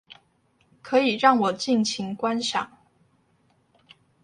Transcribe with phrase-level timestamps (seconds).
[0.81, 2.69] 可以讓我盡情觀賞